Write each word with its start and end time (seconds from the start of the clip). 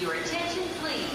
Your 0.00 0.12
attention, 0.12 0.64
please. 0.80 1.08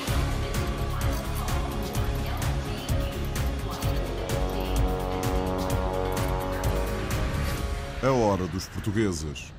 A 8.01 8.11
hora 8.11 8.47
dos 8.47 8.69
portugueses. 8.69 9.51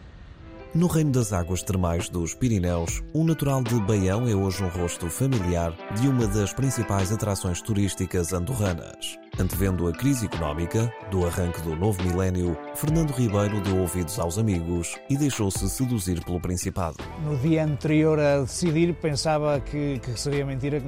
No 0.75 0.87
reino 0.87 1.13
das 1.13 1.35
águas 1.35 1.63
termais 1.63 2.09
dos 2.09 2.33
Pirineus, 2.33 3.03
um 3.13 3.23
natural 3.23 3.63
de 3.63 3.79
Baião 3.81 4.27
é 4.27 4.35
hoje 4.35 4.65
um 4.65 4.69
rosto 4.69 5.11
familiar 5.11 5.77
de 6.01 6.09
uma 6.09 6.27
das 6.27 6.55
principais 6.55 7.13
atrações 7.13 7.61
turísticas 7.61 8.33
andorranas. 8.33 9.19
Antevendo 9.41 9.89
a 9.89 9.93
crise 9.93 10.27
económica, 10.27 10.93
do 11.11 11.27
arranque 11.27 11.63
do 11.63 11.75
novo 11.75 12.03
milénio, 12.03 12.55
Fernando 12.75 13.13
Ribeiro 13.13 13.59
deu 13.63 13.79
ouvidos 13.79 14.19
aos 14.19 14.37
amigos 14.37 14.99
e 15.09 15.17
deixou-se 15.17 15.67
seduzir 15.71 16.23
pelo 16.23 16.39
Principado. 16.39 16.99
No 17.25 17.35
dia 17.39 17.65
anterior 17.65 18.21
a 18.21 18.41
decidir, 18.41 18.93
pensava 18.97 19.59
que, 19.61 19.99
que 20.01 20.11
seria 20.21 20.45
mentira. 20.45 20.83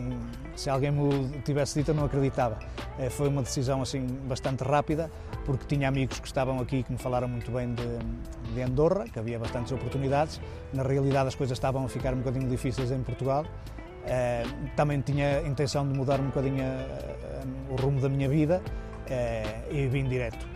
Se 0.55 0.69
alguém 0.69 0.91
me 0.91 1.41
tivesse 1.43 1.79
dito, 1.79 1.93
eu 1.93 1.95
não 1.95 2.05
acreditava. 2.05 2.59
Eh, 2.99 3.09
Foi 3.09 3.27
uma 3.27 3.41
decisão 3.41 3.81
assim 3.81 4.07
bastante 4.29 4.63
rápida, 4.63 5.11
porque 5.47 5.65
tinha 5.65 5.89
amigos 5.89 6.21
que 6.21 6.27
estavam 6.27 6.61
aqui 6.61 6.83
que 6.83 6.93
me 6.93 6.99
falaram 6.99 7.29
muito 7.29 7.51
bem 7.51 7.73
de, 7.73 8.53
de 8.55 8.61
Andorra, 8.61 9.07
que 9.11 9.19
havia 9.19 9.39
bastantes 9.39 9.73
oportunidades. 9.73 10.39
Na 10.75 10.83
realidade, 10.83 11.29
as 11.29 11.35
coisas 11.35 11.57
estavam 11.57 11.87
a 11.87 11.89
ficar 11.89 12.13
um 12.13 12.19
bocadinho 12.19 12.51
difíceis 12.51 12.91
em 12.91 13.03
Portugal. 13.03 13.47
Eh, 14.07 14.45
também 14.77 15.01
tinha 15.01 15.39
a 15.39 15.43
intenção 15.43 15.87
de 15.87 15.97
mudar 15.97 16.21
um 16.21 16.27
bocadinho 16.27 16.63
eh, 16.63 17.43
o 17.71 17.77
rumo 17.77 18.01
da 18.01 18.09
minha 18.09 18.29
vida 18.29 18.63
eh, 19.07 19.63
e 19.71 19.87
vim 19.87 20.09
direto. 20.09 20.47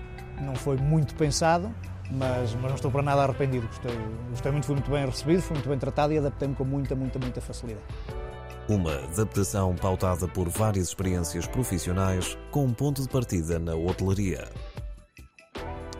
Não 0.41 0.55
foi 0.55 0.77
muito 0.77 1.15
pensado, 1.15 1.73
mas, 2.11 2.55
mas 2.55 2.63
não 2.63 2.75
estou 2.75 2.91
para 2.91 3.03
nada 3.03 3.23
arrependido. 3.23 3.67
Gostei, 3.69 3.99
gostei 4.31 4.53
muito, 4.53 4.67
fui 4.67 4.75
muito 4.75 4.91
bem 4.91 5.07
recebido, 5.07 5.43
fui 5.43 5.55
muito 5.55 5.69
bem 5.69 5.79
tratado 5.79 6.13
e 6.13 6.19
adaptei-me 6.19 6.55
com 6.55 6.65
muita, 6.65 6.95
muita, 6.95 7.19
muita 7.19 7.41
facilidade. 7.41 7.87
Uma 8.69 8.97
adaptação 8.97 9.77
pautada 9.77 10.27
por 10.27 10.49
várias 10.49 10.89
experiências 10.89 11.47
profissionais, 11.47 12.37
com 12.51 12.65
um 12.65 12.73
ponto 12.73 13.01
de 13.01 13.09
partida 13.09 13.61
na 13.61 13.77
hotelaria. 13.77 14.49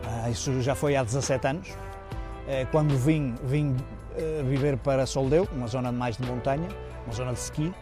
Ah, 0.03 0.29
isso 0.29 0.61
já 0.61 0.75
foi 0.75 0.95
há 0.97 1.03
17 1.03 1.47
anos. 1.47 1.69
Eh, 2.47 2.65
Quando 2.71 2.97
vim, 2.97 3.35
vim 3.43 3.75
eh, 4.17 4.43
viver 4.43 4.77
para 4.77 5.05
Soldeu, 5.05 5.47
uma 5.53 5.67
zona 5.67 5.91
mais 5.93 6.17
de 6.17 6.25
montanha, 6.25 6.67
uma 7.07 7.13
zona 7.13 7.33
de 7.33 7.39
ski. 7.39 7.73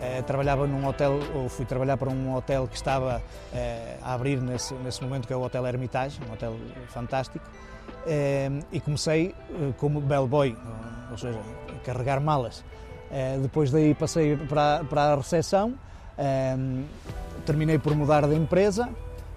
Eh, 0.00 0.22
Trabalhava 0.22 0.66
num 0.66 0.86
hotel, 0.86 1.20
ou 1.34 1.48
fui 1.48 1.64
trabalhar 1.64 1.96
para 1.96 2.10
um 2.10 2.34
hotel 2.34 2.66
que 2.66 2.74
estava 2.74 3.22
eh, 3.54 3.96
a 4.02 4.14
abrir 4.14 4.40
nesse, 4.40 4.74
nesse 4.74 5.02
momento, 5.02 5.28
que 5.28 5.32
é 5.32 5.36
o 5.36 5.42
Hotel 5.42 5.64
Hermitage, 5.64 6.18
um 6.28 6.32
hotel 6.32 6.56
fantástico. 6.88 7.44
Eh, 8.06 8.50
E 8.72 8.80
comecei 8.80 9.34
como 9.76 10.00
bellboy, 10.00 10.56
ou 11.10 11.18
seja, 11.18 11.38
carregar 11.84 12.20
malas. 12.20 12.64
Depois 13.42 13.70
daí 13.70 13.94
passei 13.94 14.38
para, 14.38 14.82
para 14.88 15.12
a 15.12 15.16
recepção, 15.16 15.74
terminei 17.44 17.78
por 17.78 17.94
mudar 17.94 18.26
de 18.26 18.34
empresa 18.34 18.88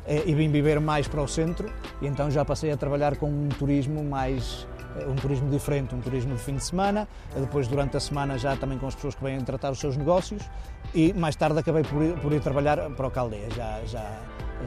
e 0.07 0.33
vim 0.33 0.49
viver 0.49 0.79
mais 0.79 1.09
para 1.09 1.21
o 1.21 1.27
centro 1.27 1.69
e 2.01 2.07
então 2.07 2.31
já 2.31 2.45
passei 2.45 2.71
a 2.71 2.77
trabalhar 2.77 3.17
com 3.17 3.27
um 3.27 3.49
turismo 3.49 4.01
mais 4.01 4.65
um 5.07 5.15
turismo 5.15 5.49
diferente, 5.49 5.93
um 5.93 6.01
turismo 6.01 6.35
de 6.35 6.41
fim 6.41 6.55
de 6.55 6.63
semana, 6.63 7.07
eh, 7.35 7.39
depois 7.39 7.67
durante 7.67 7.97
a 7.97 7.99
semana 7.99 8.37
já 8.37 8.55
também 8.55 8.77
com 8.77 8.87
as 8.87 8.95
pessoas 8.95 9.15
que 9.15 9.23
vêm 9.23 9.39
tratar 9.41 9.71
os 9.71 9.79
seus 9.79 9.97
negócios 9.97 10.41
e 10.93 11.13
mais 11.13 11.35
tarde 11.35 11.59
acabei 11.59 11.83
por 11.83 12.01
ir, 12.01 12.13
por 12.19 12.31
ir 12.31 12.41
trabalhar 12.41 12.77
para 12.91 13.07
o 13.07 13.11
Caldeia, 13.11 13.49
já, 13.51 13.81
já, 13.85 14.21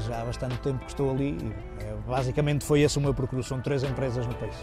já 0.06 0.21
há 0.21 0.25
bastante 0.25 0.59
tempo 0.59 0.79
que 0.81 0.91
estou 0.91 1.11
ali 1.11 1.31
e 1.31 1.55
eh, 1.83 1.97
basicamente 2.06 2.65
foi 2.65 2.81
esse 2.81 2.99
o 2.99 3.01
meu 3.01 3.15
percurso, 3.15 3.49
são 3.49 3.61
três 3.61 3.83
empresas 3.83 4.27
no 4.27 4.34
país. 4.34 4.55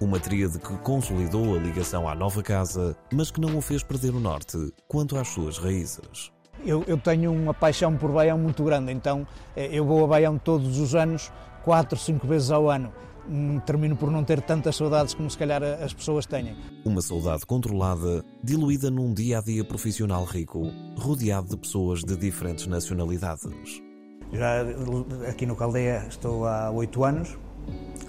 Uma 0.00 0.18
tríade 0.18 0.58
que 0.58 0.76
consolidou 0.78 1.54
a 1.54 1.58
ligação 1.58 2.08
à 2.08 2.14
nova 2.14 2.42
casa, 2.42 2.96
mas 3.12 3.30
que 3.30 3.40
não 3.40 3.56
o 3.56 3.60
fez 3.60 3.84
perder 3.84 4.12
o 4.14 4.20
norte 4.20 4.58
quanto 4.88 5.16
às 5.16 5.28
suas 5.28 5.58
raízes. 5.58 6.32
Eu, 6.64 6.84
eu 6.86 6.98
tenho 6.98 7.32
uma 7.32 7.54
paixão 7.54 7.96
por 7.96 8.10
Baião 8.12 8.38
muito 8.38 8.62
grande, 8.62 8.92
então 8.92 9.26
eh, 9.56 9.68
eu 9.72 9.84
vou 9.84 10.04
a 10.04 10.08
Baião 10.08 10.38
todos 10.38 10.78
os 10.78 10.94
anos, 10.94 11.32
quatro, 11.64 11.98
cinco 11.98 12.26
vezes 12.26 12.50
ao 12.50 12.68
ano. 12.68 12.92
Hum, 13.28 13.60
Termino 13.60 13.96
por 13.96 14.10
não 14.10 14.24
ter 14.24 14.40
tantas 14.40 14.76
saudades 14.76 15.14
como 15.14 15.30
se 15.30 15.38
calhar 15.38 15.62
as 15.62 15.92
pessoas 15.92 16.26
têm. 16.26 16.56
Uma 16.84 17.00
saudade 17.00 17.46
controlada, 17.46 18.24
diluída 18.42 18.90
num 18.90 19.14
dia 19.14 19.38
a 19.38 19.40
dia 19.40 19.64
profissional 19.64 20.24
rico, 20.24 20.72
rodeado 20.96 21.48
de 21.48 21.56
pessoas 21.56 22.02
de 22.02 22.16
diferentes 22.16 22.66
nacionalidades. 22.66 23.82
Já 24.32 24.62
aqui 25.28 25.44
no 25.46 25.54
Caldeia 25.54 26.06
estou 26.08 26.46
há 26.46 26.70
oito 26.70 27.04
anos. 27.04 27.38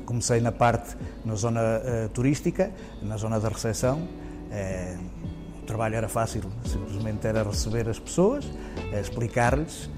Comecei 0.06 0.42
na 0.42 0.52
parte, 0.52 0.98
na 1.24 1.36
zona 1.36 1.62
eh, 1.62 2.10
turística, 2.14 2.72
na 3.02 3.18
zona 3.18 3.40
da 3.40 3.50
recepção. 3.50 4.08
Eh, 4.52 4.98
o 5.62 5.66
trabalho 5.66 5.96
era 5.96 6.10
fácil, 6.10 6.44
simplesmente 6.66 7.26
era 7.28 7.44
receber 7.44 7.88
as 7.88 8.00
pessoas, 8.00 8.46
eh, 8.92 9.00
explicar-lhes. 9.00 9.90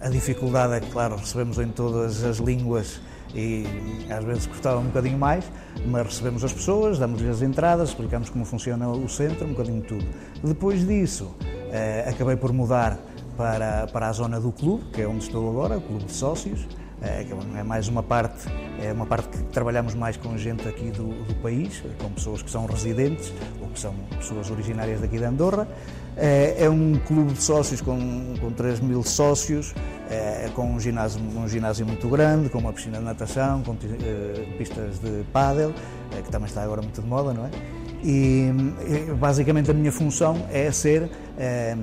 A 0.00 0.08
dificuldade 0.08 0.74
é 0.74 0.80
que, 0.80 0.90
claro, 0.90 1.14
recebemos 1.16 1.58
em 1.58 1.68
todas 1.68 2.24
as 2.24 2.38
línguas 2.38 3.00
e 3.36 3.66
às 4.10 4.24
vezes 4.24 4.46
custava 4.46 4.78
um 4.78 4.84
bocadinho 4.84 5.18
mais, 5.18 5.44
mas 5.86 6.06
recebemos 6.06 6.42
as 6.42 6.52
pessoas, 6.52 6.98
damos-lhes 6.98 7.30
as 7.30 7.42
entradas, 7.42 7.90
explicamos 7.90 8.30
como 8.30 8.44
funciona 8.44 8.88
o 8.88 9.08
centro, 9.08 9.44
um 9.44 9.50
bocadinho 9.50 9.82
tudo. 9.82 10.04
Depois 10.42 10.86
disso, 10.86 11.34
eh, 11.70 12.06
acabei 12.08 12.36
por 12.36 12.52
mudar 12.52 12.98
para, 13.36 13.86
para 13.88 14.08
a 14.08 14.12
zona 14.12 14.40
do 14.40 14.50
clube, 14.50 14.84
que 14.92 15.02
é 15.02 15.06
onde 15.06 15.24
estou 15.24 15.50
agora, 15.50 15.76
o 15.76 15.80
clube 15.82 16.04
de 16.04 16.12
sócios, 16.12 16.66
que 17.00 17.58
é 17.58 17.62
mais 17.62 17.88
uma 17.88 18.02
parte, 18.02 18.48
é 18.82 18.92
uma 18.92 19.06
parte 19.06 19.28
que 19.28 19.38
trabalhamos 19.44 19.94
mais 19.94 20.16
com 20.16 20.36
gente 20.36 20.66
aqui 20.66 20.90
do, 20.90 21.24
do 21.24 21.34
país, 21.42 21.82
com 21.98 22.10
pessoas 22.10 22.42
que 22.42 22.50
são 22.50 22.66
residentes 22.66 23.32
ou 23.60 23.68
que 23.68 23.78
são 23.78 23.94
pessoas 24.16 24.50
originárias 24.50 25.00
daqui 25.00 25.18
de 25.18 25.24
Andorra. 25.24 25.68
Eh, 26.16 26.64
É 26.64 26.70
um 26.70 26.94
clube 27.06 27.34
de 27.34 27.42
sócios 27.42 27.80
com, 27.82 28.34
com 28.40 28.50
3 28.50 28.80
mil 28.80 29.02
sócios, 29.02 29.74
eh, 30.10 30.48
com 30.54 30.72
um 30.72 30.80
ginásio, 30.80 31.20
um 31.20 31.46
ginásio 31.46 31.84
muito 31.86 32.08
grande, 32.08 32.48
com 32.48 32.58
uma 32.58 32.72
piscina 32.72 32.98
de 32.98 33.04
natação, 33.04 33.62
com 33.62 33.72
eh, 33.72 34.46
pistas 34.56 34.98
de 34.98 35.24
pádel, 35.32 35.74
eh, 36.12 36.22
que 36.22 36.30
também 36.30 36.48
está 36.48 36.62
agora 36.62 36.80
muito 36.80 37.00
de 37.02 37.06
moda, 37.06 37.34
não 37.34 37.44
é? 37.44 37.50
E 38.02 38.50
basicamente 39.18 39.70
a 39.70 39.74
minha 39.74 39.92
função 39.92 40.46
é 40.50 40.70
ser 40.70 41.10
eh, 41.38 41.76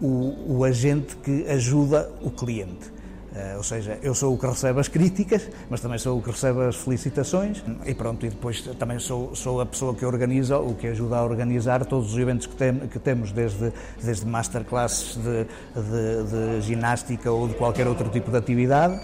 o, 0.00 0.56
o 0.58 0.64
agente 0.64 1.16
que 1.16 1.46
ajuda 1.48 2.10
o 2.22 2.30
cliente. 2.30 2.99
Eh, 3.34 3.54
ou 3.56 3.62
seja, 3.62 3.98
eu 4.02 4.14
sou 4.14 4.34
o 4.34 4.38
que 4.38 4.46
recebe 4.46 4.80
as 4.80 4.88
críticas, 4.88 5.48
mas 5.68 5.80
também 5.80 5.98
sou 5.98 6.18
o 6.18 6.22
que 6.22 6.30
recebe 6.30 6.62
as 6.64 6.76
felicitações. 6.76 7.62
E 7.86 7.94
pronto, 7.94 8.26
e 8.26 8.28
depois 8.28 8.60
também 8.78 8.98
sou, 8.98 9.34
sou 9.36 9.60
a 9.60 9.66
pessoa 9.66 9.94
que 9.94 10.04
organiza, 10.04 10.58
o 10.58 10.74
que 10.74 10.88
ajuda 10.88 11.16
a 11.16 11.24
organizar 11.24 11.84
todos 11.84 12.12
os 12.12 12.18
eventos 12.18 12.46
que, 12.46 12.56
tem, 12.56 12.74
que 12.88 12.98
temos, 12.98 13.30
desde, 13.30 13.72
desde 14.02 14.26
masterclasses 14.26 15.16
de, 15.16 15.44
de, 15.44 16.58
de 16.58 16.60
ginástica 16.62 17.30
ou 17.30 17.46
de 17.46 17.54
qualquer 17.54 17.86
outro 17.86 18.08
tipo 18.08 18.30
de 18.30 18.36
atividade, 18.36 19.00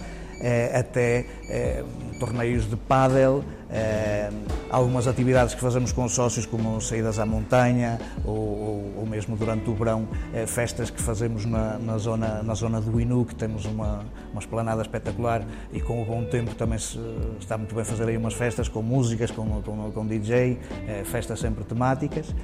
até 0.78 1.24
eh, 1.48 1.84
torneios 2.18 2.68
de 2.68 2.76
pádel, 2.76 3.44
eh, 3.70 4.30
algumas 4.70 5.06
atividades 5.06 5.54
que 5.54 5.60
fazemos 5.60 5.92
com 5.92 6.04
os 6.04 6.12
sócios, 6.12 6.46
como 6.46 6.80
saídas 6.80 7.18
à 7.18 7.26
montanha, 7.26 7.98
ou, 8.24 8.92
ou, 8.96 9.06
mesmo 9.06 9.36
durante 9.36 9.68
o 9.70 9.74
verão, 9.74 10.08
festas 10.46 10.90
que 10.90 11.00
fazemos 11.00 11.44
na, 11.44 11.78
na, 11.78 11.98
zona, 11.98 12.42
na 12.42 12.54
zona 12.54 12.80
do 12.80 13.00
Inu, 13.00 13.24
que 13.24 13.34
temos 13.34 13.64
uma, 13.64 14.04
uma 14.32 14.40
esplanada 14.40 14.82
espetacular 14.82 15.42
e 15.72 15.80
com 15.80 16.02
o 16.02 16.04
bom 16.04 16.24
tempo 16.24 16.54
também 16.54 16.78
se, 16.78 16.98
está 17.40 17.56
muito 17.56 17.74
bem 17.74 17.84
fazer 17.84 18.08
aí 18.08 18.16
umas 18.16 18.34
festas 18.34 18.68
com 18.68 18.82
músicas, 18.82 19.30
com, 19.30 19.62
com, 19.62 19.90
com 19.92 20.06
DJ, 20.06 20.58
festas 21.04 21.38
sempre 21.38 21.64
temáticas, 21.64 22.34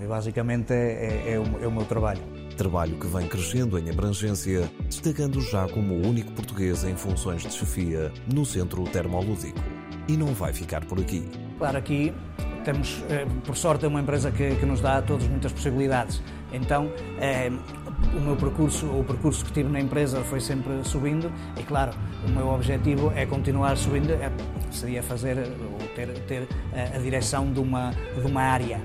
e 0.00 0.06
basicamente 0.06 0.72
é, 0.72 1.22
é, 1.26 1.32
é, 1.34 1.38
o, 1.38 1.64
é 1.64 1.66
o 1.66 1.72
meu 1.72 1.84
trabalho. 1.84 2.41
Trabalho 2.56 2.98
que 2.98 3.06
vem 3.06 3.26
crescendo 3.26 3.78
em 3.78 3.90
abrangência, 3.90 4.70
destacando 4.86 5.40
já 5.40 5.66
como 5.68 5.94
o 5.94 6.06
único 6.06 6.32
português 6.32 6.84
em 6.84 6.94
funções 6.94 7.42
de 7.42 7.52
chefia 7.52 8.12
no 8.32 8.44
centro 8.44 8.84
termolúdico. 8.84 9.58
E 10.08 10.16
não 10.16 10.34
vai 10.34 10.52
ficar 10.52 10.84
por 10.84 11.00
aqui. 11.00 11.24
Claro, 11.58 11.78
aqui 11.78 12.12
temos, 12.64 13.02
eh, 13.08 13.26
por 13.44 13.56
sorte, 13.56 13.84
é 13.84 13.88
uma 13.88 14.00
empresa 14.00 14.30
que, 14.30 14.54
que 14.56 14.66
nos 14.66 14.80
dá 14.80 14.98
a 14.98 15.02
todos 15.02 15.26
muitas 15.26 15.52
possibilidades. 15.52 16.22
Então, 16.52 16.90
eh, 17.18 17.50
o 18.14 18.20
meu 18.20 18.36
percurso, 18.36 18.86
o 18.86 19.04
percurso 19.04 19.44
que 19.44 19.52
tive 19.52 19.68
na 19.68 19.80
empresa 19.80 20.20
foi 20.22 20.40
sempre 20.40 20.84
subindo 20.84 21.30
e, 21.58 21.62
claro, 21.62 21.92
o 22.26 22.30
meu 22.30 22.48
objetivo 22.48 23.12
é 23.14 23.24
continuar 23.26 23.76
subindo, 23.76 24.10
é, 24.10 24.30
seria 24.70 25.02
fazer 25.02 25.38
ou 25.38 25.88
ter, 25.94 26.08
ter 26.26 26.48
eh, 26.72 26.92
a 26.94 26.98
direção 26.98 27.52
de 27.52 27.60
uma, 27.60 27.90
de 27.90 28.26
uma 28.26 28.42
área. 28.42 28.80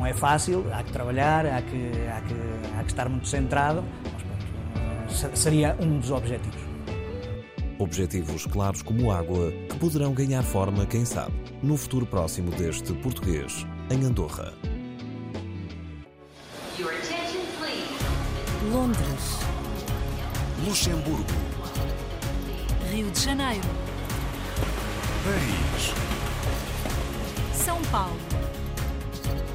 Não 0.00 0.06
é 0.06 0.14
fácil, 0.14 0.64
há 0.72 0.82
que 0.82 0.92
trabalhar, 0.92 1.44
há 1.44 1.60
que, 1.60 1.90
há 2.08 2.22
que, 2.22 2.34
há 2.78 2.82
que 2.84 2.88
estar 2.88 3.06
muito 3.06 3.28
centrado, 3.28 3.84
mas 4.02 4.22
pronto, 4.22 5.34
eh, 5.34 5.36
seria 5.36 5.76
um 5.78 5.98
dos 5.98 6.10
objetivos. 6.10 6.58
Objetivos 7.78 8.46
claros 8.46 8.80
como 8.80 9.12
água 9.12 9.52
que 9.68 9.76
poderão 9.78 10.14
ganhar 10.14 10.42
forma, 10.42 10.86
quem 10.86 11.04
sabe, 11.04 11.34
no 11.62 11.76
futuro 11.76 12.06
próximo 12.06 12.50
deste 12.50 12.94
português, 12.94 13.66
em 13.90 14.02
Andorra. 14.02 14.54
Your 16.78 16.92
attention, 16.94 17.42
please. 17.58 18.72
Londres, 18.72 19.38
Luxemburgo, 20.64 21.26
Rio 22.90 23.10
de 23.10 23.20
Janeiro, 23.20 23.68
Paris, 25.24 25.92
São 27.52 27.82
Paulo, 27.92 28.16